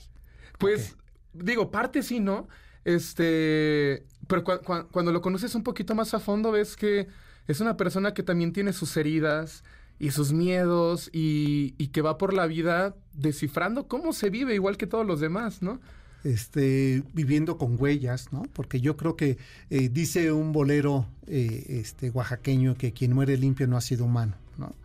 [0.60, 0.96] Pues,
[1.34, 2.48] digo, parte sí, ¿no?
[2.84, 7.08] Este, pero cuando lo conoces un poquito más a fondo, ves que
[7.48, 9.64] es una persona que también tiene sus heridas
[10.00, 14.88] y sus miedos y, que va por la vida descifrando cómo se vive igual que
[14.88, 15.80] todos los demás, ¿no?
[16.24, 18.44] Este, viviendo con huellas, ¿no?
[18.54, 19.38] Porque yo creo que
[19.70, 24.36] eh, dice un bolero eh, este, oaxaqueño que quien muere limpio no ha sido humano.
[24.58, 24.76] ¿no?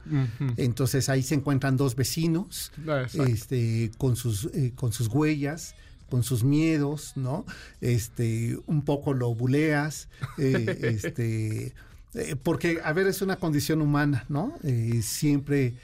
[0.57, 2.73] Entonces ahí se encuentran dos vecinos
[3.13, 5.75] este, con, sus, eh, con sus huellas
[6.09, 7.45] con sus miedos, ¿no?
[7.81, 11.75] Este, un poco lo buleas, eh, este,
[12.15, 14.55] eh, porque, a ver, es una condición humana, ¿no?
[14.63, 15.75] Eh, siempre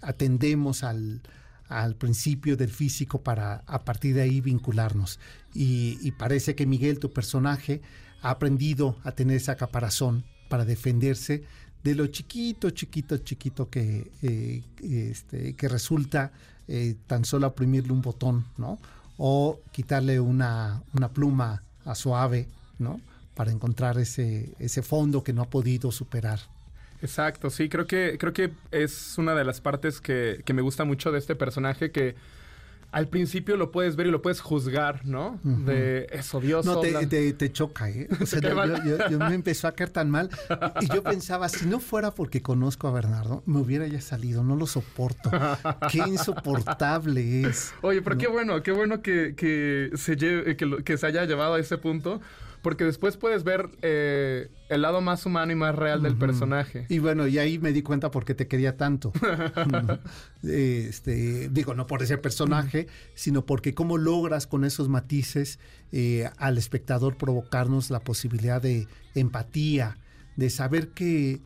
[0.00, 1.20] atendemos al,
[1.68, 5.20] al, principio del físico para a partir de ahí vincularnos.
[5.52, 7.82] Y, y, parece que Miguel, tu personaje,
[8.22, 11.44] ha aprendido a tener esa caparazón para defenderse
[11.82, 14.10] de lo chiquito, chiquito, chiquito que,
[14.80, 16.32] este, que resulta
[17.06, 18.78] tan solo oprimirle un botón, ¿no?
[19.16, 22.48] O quitarle una, una pluma a su ave,
[22.78, 23.00] ¿no?
[23.34, 26.40] Para encontrar ese, ese fondo que no ha podido superar.
[27.02, 30.84] Exacto, sí, creo que, creo que es una de las partes que, que me gusta
[30.84, 32.14] mucho de este personaje que
[32.94, 35.40] al principio lo puedes ver y lo puedes juzgar, ¿no?
[35.42, 36.76] De es odioso.
[36.76, 38.06] No, te, te, choca, ¿eh?
[38.20, 38.40] O sea,
[39.10, 40.30] yo, me empezó a caer tan mal.
[40.80, 44.54] Y yo pensaba, si no fuera porque conozco a Bernardo, me hubiera ya salido, no
[44.54, 45.28] lo soporto.
[45.90, 47.74] Qué insoportable es.
[47.82, 51.54] Oye, pero qué bueno, qué bueno que, que se lleve, que, que se haya llevado
[51.54, 52.20] a ese punto
[52.64, 56.86] porque después puedes ver eh, el lado más humano y más real del personaje.
[56.88, 59.12] Y bueno, y ahí me di cuenta por qué te quería tanto.
[60.42, 65.58] este, digo, no por ese personaje, sino porque cómo logras con esos matices
[65.92, 69.98] eh, al espectador provocarnos la posibilidad de empatía,
[70.36, 71.42] de saber que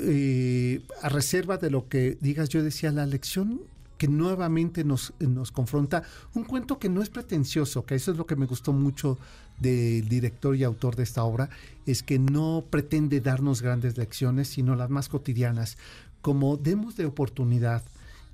[0.00, 3.62] eh, a reserva de lo que digas, yo decía, la lección
[4.00, 8.26] que nuevamente nos, nos confronta un cuento que no es pretencioso, que eso es lo
[8.26, 9.18] que me gustó mucho
[9.60, 11.50] del director y autor de esta obra,
[11.86, 15.78] es que no pretende darnos grandes lecciones, sino las más cotidianas.
[16.22, 17.82] Como demos de oportunidad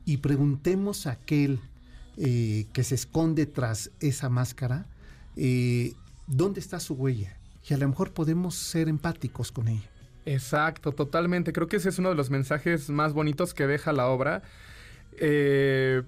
[0.05, 1.61] y preguntemos a aquel
[2.17, 4.87] eh, que se esconde tras esa máscara,
[5.37, 5.95] eh,
[6.27, 7.37] ¿dónde está su huella?
[7.69, 9.91] Y a lo mejor podemos ser empáticos con ella.
[10.25, 11.53] Exacto, totalmente.
[11.53, 14.43] Creo que ese es uno de los mensajes más bonitos que deja la obra
[15.19, 16.03] eh,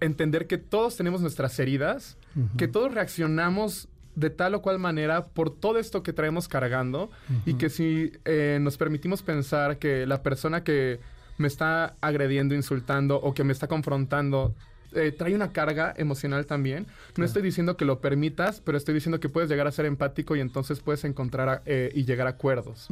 [0.00, 2.18] entender que todos tenemos nuestras heridas,
[2.58, 7.10] que todos reaccionamos de tal o cual manera por todo esto que traemos cargando
[7.44, 10.98] y que si eh, nos permitimos pensar que la persona que
[11.38, 14.54] me está agrediendo, insultando o que me está confrontando
[14.96, 16.86] eh, trae una carga emocional también.
[17.16, 20.36] No estoy diciendo que lo permitas, pero estoy diciendo que puedes llegar a ser empático
[20.36, 22.88] y entonces puedes encontrar eh, y llegar a acuerdos.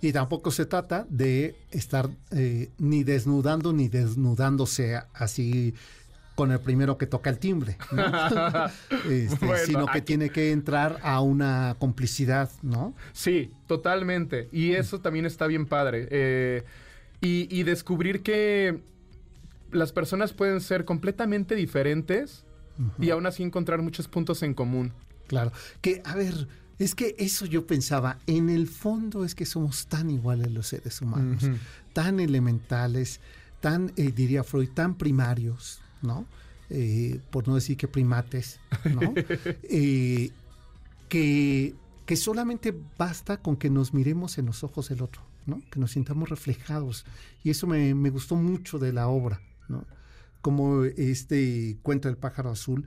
[0.00, 5.74] Y tampoco se trata de estar eh, ni desnudando ni desnudándose así
[6.34, 7.76] con el primero que toca el timbre,
[9.08, 12.94] este, sino que tiene que entrar a una complicidad, ¿no?
[13.12, 14.48] Sí, totalmente.
[14.50, 16.64] Y eso también está bien padre.
[17.20, 18.80] y, descubrir que
[19.70, 22.44] las personas pueden ser completamente diferentes
[22.98, 24.92] y aún así encontrar muchos puntos en común.
[25.26, 25.52] Claro.
[25.80, 30.10] Que, a ver, es que eso yo pensaba, en el fondo es que somos tan
[30.10, 31.44] iguales los seres humanos,
[31.92, 33.20] tan elementales,
[33.60, 36.26] tan, eh, diría Freud, tan primarios, ¿no?
[36.70, 39.12] Eh, por no decir que primates, ¿no?
[39.64, 40.30] Eh,
[41.08, 41.74] que,
[42.06, 45.60] que solamente basta con que nos miremos en los ojos del otro, ¿no?
[45.70, 47.04] Que nos sintamos reflejados.
[47.42, 49.84] Y eso me, me gustó mucho de la obra, ¿no?
[50.40, 52.86] Como este cuento del pájaro azul,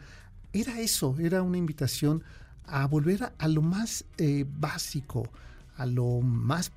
[0.53, 2.23] era eso, era una invitación
[2.65, 5.29] a volver a, lo más eh, básico,
[5.77, 6.71] a lo más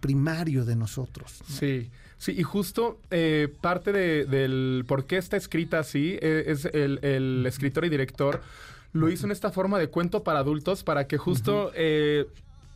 [0.00, 1.42] primario de nosotros.
[1.48, 1.90] Sí,
[2.24, 2.98] sí, y justo
[3.60, 8.40] parte del por qué está escrita así es el, escritor y director
[8.92, 11.72] lo hizo en esta forma de cuento para adultos para que justo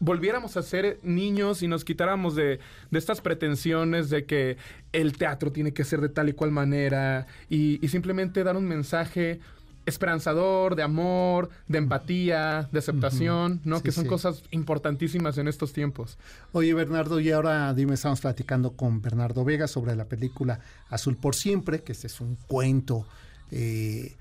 [0.01, 4.57] volviéramos a ser niños y nos quitáramos de, de, estas pretensiones de que
[4.93, 8.67] el teatro tiene que ser de tal y cual manera y, y simplemente dar un
[8.67, 9.41] mensaje
[9.89, 13.83] esperanzador, de amor, de empatía, de aceptación, ¿no?
[13.83, 16.19] que son cosas importantísimas en estos tiempos.
[16.53, 21.35] Oye, Bernardo, y ahora dime, estamos platicando con Bernardo Vega sobre la película Azul por
[21.35, 23.07] Siempre, que este es un cuento
[23.51, 24.15] eh,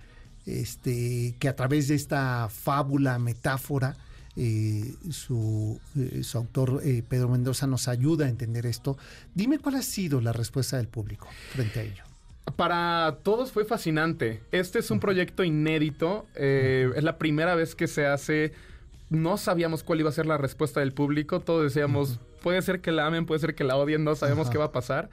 [0.45, 3.95] este, que a través de esta fábula, metáfora,
[4.35, 8.97] eh, su, eh, su, autor Pedro Mendoza nos ayuda a entender esto.
[9.33, 12.06] Dime cuál ha sido la respuesta del público frente a ello.
[12.55, 14.41] Para todos fue fascinante.
[14.51, 16.25] Este es un proyecto inédito.
[16.35, 18.53] Eh, es la primera vez que se hace.
[19.09, 21.41] No sabíamos cuál iba a ser la respuesta del público.
[21.41, 24.57] Todos decíamos, puede ser que la amen, puede ser que la odien, no sabemos qué
[24.57, 25.09] va a pasar.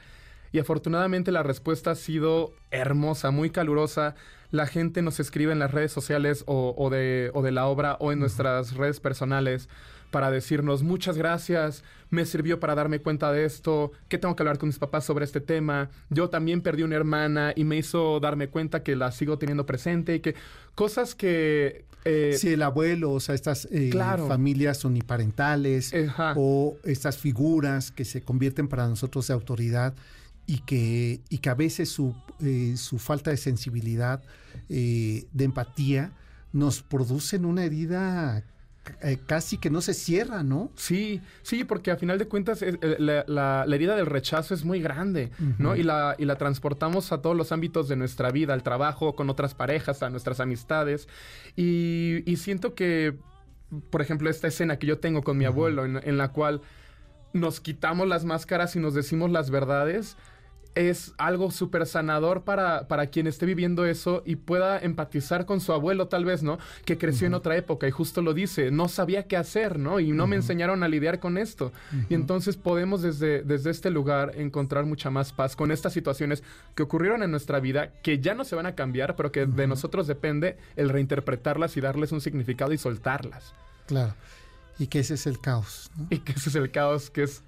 [0.52, 4.14] Y afortunadamente la respuesta ha sido hermosa, muy calurosa.
[4.52, 8.12] La gente nos escribe en las redes sociales o, de, o de, la obra o
[8.12, 9.68] en nuestras redes personales
[10.12, 11.82] para decirnos muchas gracias,
[12.14, 15.24] me sirvió para darme cuenta de esto, que tengo que hablar con mis papás sobre
[15.24, 19.38] este tema, yo también perdí una hermana y me hizo darme cuenta que la sigo
[19.38, 20.34] teniendo presente y que
[20.74, 21.84] cosas que...
[22.06, 23.90] Eh, sí, el abuelo, o sea, estas eh,
[24.28, 25.92] familias uniparentales
[26.36, 29.94] o estas figuras que se convierten para nosotros de autoridad
[30.46, 34.22] y que, y que a veces su, eh, su falta de sensibilidad,
[34.68, 36.12] de empatía,
[36.52, 38.44] nos producen una herida
[39.00, 40.70] eh, casi que no se cierra, ¿no?
[40.76, 45.30] Sí, sí, porque a final de cuentas eh, la, herida del rechazo es muy grande,
[45.58, 45.74] ¿no?
[45.76, 49.30] Y la, y la transportamos a todos los ámbitos de nuestra vida, al trabajo, con
[49.30, 51.08] otras parejas, a nuestras amistades.
[51.56, 53.16] Y, siento que,
[53.90, 56.60] por ejemplo, esta escena que yo tengo con mi abuelo, en la cual
[57.34, 60.16] nos quitamos las máscaras y nos decimos las verdades,
[60.74, 65.72] es algo súper sanador para, para quien esté viviendo eso y pueda empatizar con su
[65.72, 66.58] abuelo tal vez, ¿no?
[66.84, 70.00] Que creció en otra época y justo lo dice, no sabía qué hacer, ¿no?
[70.00, 71.72] Y no me enseñaron a lidiar con esto.
[72.08, 76.42] Y entonces podemos desde, desde este lugar encontrar mucha más paz con estas situaciones
[76.74, 79.66] que ocurrieron en nuestra vida, que ya no se van a cambiar, pero que de
[79.66, 83.54] nosotros depende el reinterpretarlas y darles un significado y soltarlas.
[83.86, 84.14] Claro.
[84.78, 85.90] Y que ese es el caos.
[85.96, 86.06] ¿no?
[86.10, 87.42] Y que ese es el caos que es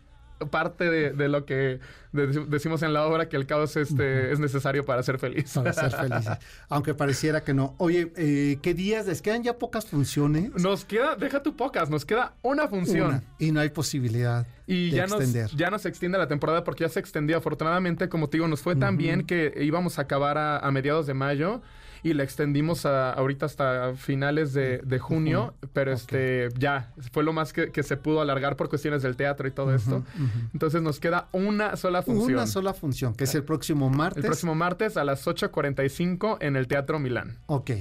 [0.51, 1.81] parte de, lo que
[2.13, 5.53] decimos en la obra que el caos este, es necesario para ser feliz.
[5.55, 6.27] Para ser feliz.
[6.69, 7.75] Aunque pareciera que no.
[7.79, 9.07] Oye, eh, ¿qué días?
[9.07, 10.51] ¿Les quedan ya pocas funciones?
[10.63, 13.23] Nos queda, deja tu pocas, nos queda una función.
[13.39, 15.43] Y no hay posibilidad y de ya extender.
[15.45, 17.37] Nos, ya nos extiende la temporada porque ya se extendió.
[17.37, 21.15] Afortunadamente, como te digo, nos fue tan bien que íbamos a acabar a mediados de
[21.15, 21.63] mayo
[22.07, 27.53] y la extendimos a, ahorita hasta finales de, junio, pero este ya fue lo más
[27.53, 30.05] que, se pudo alargar por cuestiones del teatro y todo esto.
[30.53, 32.35] Entonces nos queda una sola función.
[32.35, 34.23] Una sola función, que es el próximo martes.
[34.23, 37.39] El próximo martes a las 8.45 en el Teatro Milán.
[37.47, 37.73] Ok.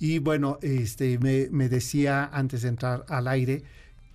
[0.00, 3.62] Y bueno, este me, me decía antes de entrar al aire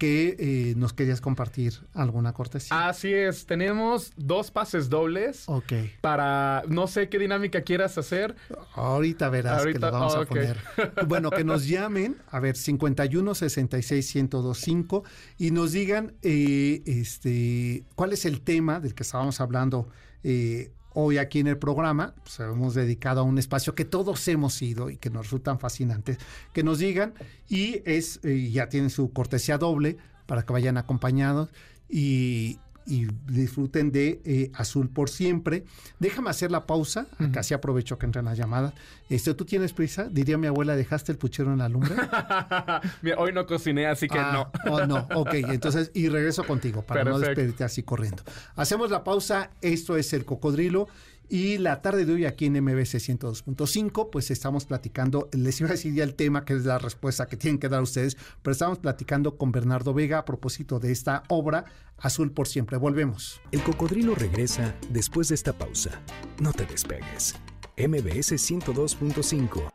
[0.03, 2.89] que eh, nos querías compartir alguna cortesía.
[2.89, 5.45] Así es, tenemos dos pases dobles.
[5.47, 5.71] Ok.
[6.01, 8.35] Para, no sé qué dinámica quieras hacer.
[8.73, 10.57] Ahorita verás que lo vamos a poner.
[11.07, 15.05] Bueno, que nos llamen, a ver, 51 66 1025
[15.37, 19.87] y nos digan eh, este, cuál es el tema del que estábamos hablando
[20.23, 24.61] eh, hoy aquí en el programa, pues hemos dedicado a un espacio que todos hemos
[24.61, 26.17] ido y que nos resultan fascinantes,
[26.53, 27.13] que nos digan
[27.49, 31.49] y es eh, ya tienen su cortesía doble para que vayan acompañados
[31.89, 35.65] y, y disfruten de eh, Azul por siempre.
[35.99, 38.73] Déjame hacer la pausa, acá sí aprovecho que entran las llamadas.
[39.09, 40.09] Este, ¿Tú tienes prisa?
[40.09, 41.95] Diría mi abuela, ¿dejaste el puchero en la lumbre?
[43.17, 44.71] hoy no cociné, así que ah, no.
[44.71, 48.23] oh, no, ok, entonces, y regreso contigo para no despedirte así corriendo.
[48.55, 50.87] Hacemos la pausa, esto es El Cocodrilo.
[51.33, 55.71] Y la tarde de hoy aquí en MBC 102.5, pues estamos platicando, les iba a
[55.71, 58.77] decir ya el tema, que es la respuesta que tienen que dar ustedes, pero estamos
[58.77, 61.65] platicando con Bernardo Vega a propósito de esta obra,
[61.97, 62.77] Azul por siempre.
[62.77, 63.41] Volvemos.
[63.51, 66.03] El cocodrilo regresa después de esta pausa.
[66.39, 67.33] No te despegues.
[67.77, 69.71] MBS 102.5.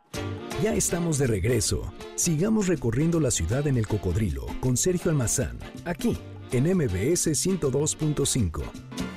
[0.63, 1.93] Ya estamos de regreso.
[2.15, 6.17] Sigamos recorriendo la ciudad en el cocodrilo con Sergio Almazán, aquí
[6.53, 9.08] en MBS 102.5.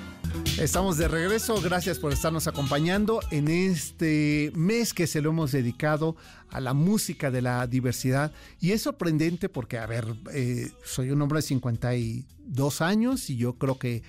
[0.59, 6.15] Estamos de regreso, gracias por estarnos acompañando en este mes que se lo hemos dedicado
[6.51, 8.33] a la música de la diversidad.
[8.61, 13.55] Y es sorprendente porque, a ver, eh, soy un hombre de 52 años y yo
[13.55, 14.03] creo que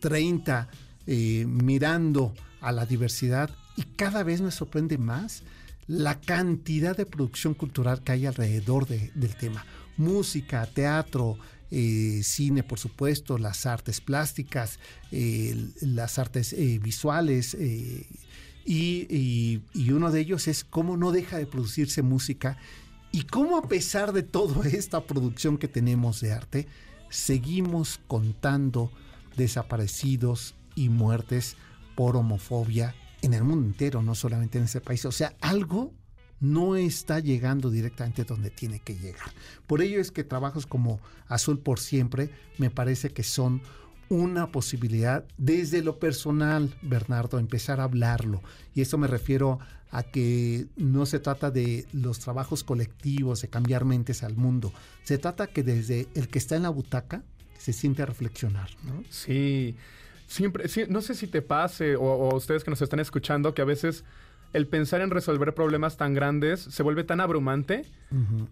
[0.00, 0.68] 30
[1.06, 5.44] eh, eh, mirando a la diversidad y cada vez me sorprende más
[5.86, 9.64] la cantidad de producción cultural que hay alrededor del tema.
[9.96, 11.38] Música, teatro,
[11.70, 14.78] eh, cine, por supuesto, las artes plásticas,
[15.10, 17.54] las artes eh, visuales.
[17.54, 18.06] Eh,
[18.64, 19.60] y,
[19.90, 22.58] uno de ellos es cómo no deja de producirse música
[23.12, 26.68] y cómo a pesar de toda esta producción que tenemos de arte,
[27.10, 28.92] seguimos contando
[29.36, 31.56] desaparecidos y muertes
[31.96, 35.04] por homofobia en el mundo entero, no solamente en ese país.
[35.04, 35.92] O sea, algo
[36.40, 39.30] no está llegando directamente donde tiene que llegar.
[39.66, 43.60] Por ello es que trabajos como Azul por Siempre me parece que son
[44.08, 48.42] una posibilidad desde lo personal, Bernardo, empezar a hablarlo.
[48.74, 49.58] Y esto me refiero
[49.90, 54.72] a que no se trata de los trabajos colectivos, de cambiar mentes al mundo.
[55.02, 57.22] Se trata que desde el que está en la butaca
[57.58, 58.70] se siente a reflexionar.
[58.84, 59.02] ¿no?
[59.10, 59.76] Sí,
[60.26, 64.04] siempre, no sé si te pase o, ustedes que nos están escuchando que a veces
[64.52, 67.84] el pensar en resolver problemas tan grandes se vuelve tan abrumante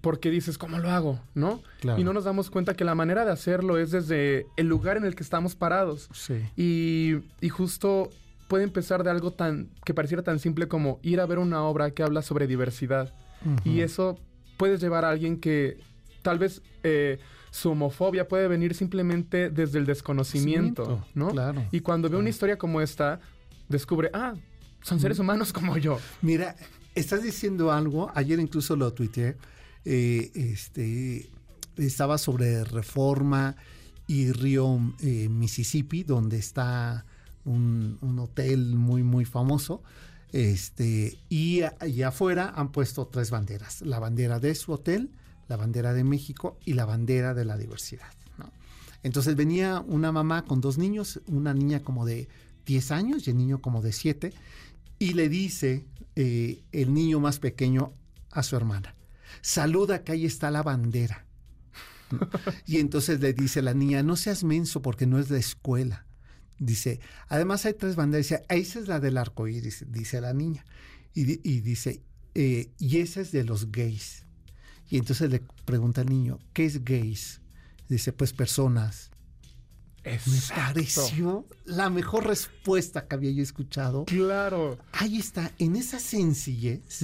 [0.03, 1.21] porque dices, ¿cómo lo hago?
[1.35, 1.63] ¿No?
[1.97, 5.05] Y no nos damos cuenta que la manera de hacerlo es desde el lugar en
[5.05, 6.09] el que estamos parados.
[6.13, 6.43] Sí.
[6.57, 8.11] Y, justo
[8.49, 11.91] puede empezar de algo tan que pareciera tan simple como ir a ver una obra
[11.91, 13.15] que habla sobre diversidad.
[13.65, 14.19] Y eso
[14.57, 15.79] puede llevar a alguien que
[16.23, 17.19] tal vez eh,
[17.51, 21.29] su homofobia puede venir simplemente desde el desconocimiento, ¿no?
[21.29, 21.65] Claro.
[21.71, 23.21] Y cuando ve una historia como esta,
[23.69, 24.35] descubre, ah,
[24.83, 25.99] son seres humanos como yo.
[26.23, 26.57] Mira,
[26.95, 29.37] estás diciendo algo, ayer incluso lo tuiteé,
[29.85, 31.31] eh, este,
[31.77, 33.57] estaba sobre reforma
[34.07, 37.05] y río eh, Mississippi, donde está
[37.45, 39.83] un, hotel muy, muy famoso.
[40.33, 45.11] Este, y, y afuera han puesto tres banderas, la bandera de su hotel,
[45.49, 48.09] la bandera de México y la bandera de la diversidad.
[49.03, 52.29] Entonces venía una mamá con dos niños, una niña como de
[52.67, 54.33] 10 años y el niño como de 7,
[54.99, 57.93] y le dice eh, el niño más pequeño
[58.31, 58.95] a su hermana,
[59.41, 61.27] saluda que ahí está la bandera.
[62.67, 66.07] y entonces le dice la niña, no seas menso porque no es la escuela.
[66.59, 68.27] Dice, además hay tres banderas.
[68.27, 70.65] Dice, esa es la del arco iris, dice la niña.
[71.13, 72.03] Y, dice,
[72.35, 74.27] eh, y esa es de los gays.
[74.89, 77.41] Y entonces le pregunta al niño, ¿qué es gays?
[77.89, 79.11] Dice, pues personas.
[80.07, 84.05] Me pareció la mejor respuesta que había yo escuchado.
[84.05, 84.79] Claro.
[84.93, 87.01] Ahí está, en esa sencillez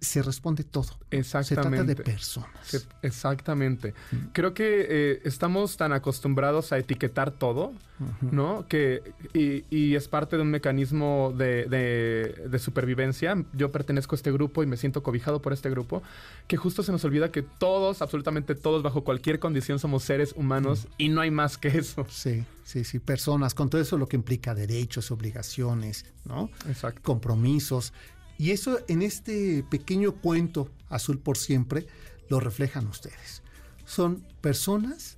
[0.00, 0.98] se responde todo.
[1.10, 1.48] Exactamente.
[1.48, 2.88] Se trata de personas.
[3.02, 3.94] exactamente.
[4.32, 7.72] Creo que eh, estamos tan acostumbrados a etiquetar todo,
[8.20, 8.66] ¿no?
[8.68, 13.42] Que, y, es parte de un mecanismo de, supervivencia.
[13.54, 16.02] Yo pertenezco a este grupo y me siento cobijado por este grupo,
[16.46, 20.88] que justo se nos olvida que todos, absolutamente todos, bajo cualquier condición, somos seres humanos
[20.98, 22.06] y no hay más que eso.
[22.10, 26.50] Sí, sí, sí, personas, con todo eso lo que implica derechos, obligaciones, ¿no?
[26.68, 27.00] Exacto.
[27.02, 27.94] Compromisos.
[28.38, 31.86] Y eso en este pequeño cuento, Azul por siempre,
[32.28, 33.42] lo reflejan ustedes.
[33.84, 35.16] Son personas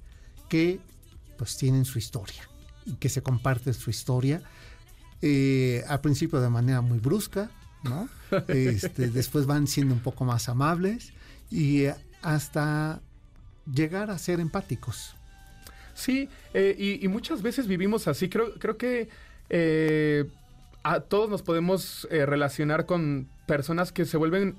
[0.49, 0.81] que
[1.37, 2.49] pues tienen su historia
[2.85, 4.43] y que se comparten su historia.
[5.21, 7.51] Eh, al principio de manera muy brusca,
[7.83, 8.09] ¿no?
[8.49, 11.13] Este, después van siendo un poco más amables
[11.51, 11.87] y
[12.23, 13.01] hasta
[13.73, 15.15] llegar a ser empáticos.
[15.95, 18.29] Sí, eh, y, muchas veces vivimos así.
[18.29, 19.09] Creo, creo que
[19.51, 20.27] eh,
[20.83, 24.57] a todos nos podemos eh, relacionar con personas que se vuelven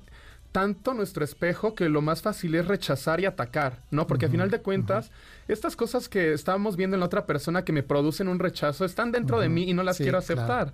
[0.52, 4.06] tanto nuestro espejo que lo más fácil es rechazar y atacar, ¿no?
[4.06, 5.10] Porque al final de cuentas,
[5.46, 9.12] estas cosas que estamos viendo en la otra persona que me producen un rechazo están
[9.12, 10.72] dentro de mí y no las quiero aceptar.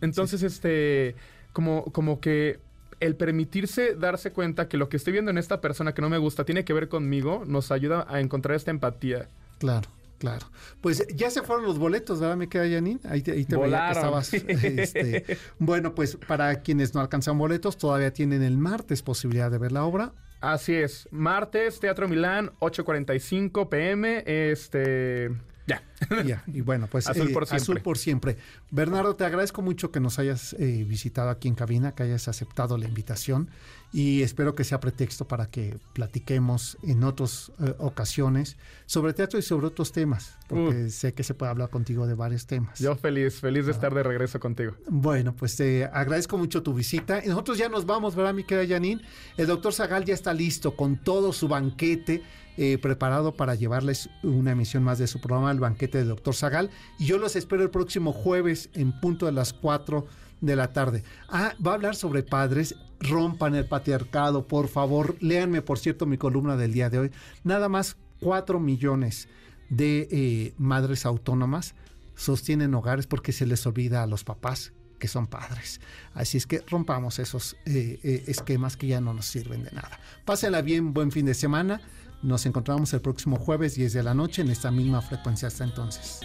[0.00, 1.14] Entonces, este,
[1.52, 2.58] como, como que
[2.98, 6.18] el permitirse darse cuenta que lo que estoy viendo en esta persona que no me
[6.18, 9.28] gusta tiene que ver conmigo, nos ayuda a encontrar esta empatía.
[9.58, 9.88] Claro.
[10.20, 10.46] Claro.
[10.82, 12.36] Pues ya se fueron los boletos, ¿verdad?
[12.36, 13.00] Me queda Janine.
[13.08, 14.34] Ahí te, ahí te veía que estabas.
[14.34, 19.72] Este, bueno, pues para quienes no alcanzan boletos, todavía tienen el martes posibilidad de ver
[19.72, 20.12] la obra.
[20.42, 21.08] Así es.
[21.10, 24.22] Martes, Teatro Milán, 8.45 pm.
[24.26, 25.30] Este.
[26.26, 26.42] Ya.
[26.46, 28.36] y bueno, pues azul, por azul, por siempre.
[28.70, 32.86] Bernardo, te agradezco mucho que nos hayas visitado aquí en cabina, que hayas aceptado la
[32.86, 33.50] invitación
[33.92, 38.56] y espero que sea pretexto para que platiquemos en otras eh, ocasiones
[38.86, 42.46] sobre teatro y sobre otros temas, porque sé que se puede hablar contigo de varios
[42.46, 42.78] temas.
[42.78, 44.76] Yo feliz, feliz de estar de regreso contigo.
[44.88, 47.20] Bueno, pues te agradezco mucho tu visita.
[47.26, 49.02] Nosotros ya nos vamos, ¿verdad, mi querida Janine?
[49.36, 52.22] El doctor Zagal ya está listo con todo su banquete.
[52.62, 56.68] Eh, preparado para llevarles una emisión más de su programa, El Banquete del Doctor Zagal.
[56.98, 60.06] Y yo los espero el próximo jueves en punto de las 4
[60.42, 61.02] de la tarde.
[61.30, 62.74] Ah, va a hablar sobre padres.
[63.00, 65.16] Rompan el patriarcado, por favor.
[65.20, 67.10] Léanme, por cierto, mi columna del día de hoy.
[67.44, 69.28] Nada más 4 millones
[69.70, 71.74] de eh, madres autónomas
[72.14, 75.80] sostienen hogares porque se les olvida a los papás que son padres.
[76.12, 79.98] Así es que rompamos esos eh, esquemas que ya no nos sirven de nada.
[80.26, 81.80] Pásenla bien, buen fin de semana.
[82.22, 85.48] Nos encontramos el próximo jueves 10 de la noche en esta misma frecuencia.
[85.48, 86.20] Hasta entonces.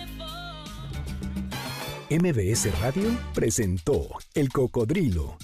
[2.09, 5.37] MBS Radio presentó El Cocodrilo.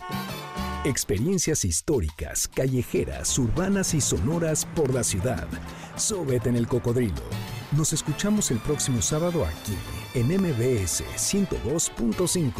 [0.84, 5.48] Experiencias históricas, callejeras, urbanas y sonoras por la ciudad.
[5.96, 7.22] Sóbete en El Cocodrilo.
[7.72, 9.76] Nos escuchamos el próximo sábado aquí
[10.14, 12.52] en MBS 102.5.